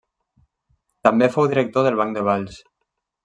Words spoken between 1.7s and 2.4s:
del Banc de